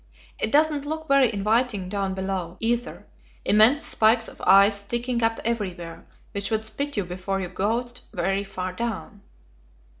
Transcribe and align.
It 0.39 0.51
doesn't 0.51 0.87
look 0.87 1.07
very 1.07 1.31
inviting 1.31 1.87
down 1.87 2.15
below, 2.15 2.57
either; 2.59 3.05
immense 3.45 3.85
spikes 3.85 4.27
of 4.27 4.41
ice 4.47 4.77
sticking 4.77 5.21
up 5.21 5.39
everywhere, 5.45 6.07
which 6.31 6.49
would 6.49 6.65
spit 6.65 6.97
you 6.97 7.05
before 7.05 7.39
you 7.39 7.49
got 7.49 8.01
very 8.11 8.43
far 8.43 8.73
down." 8.73 9.21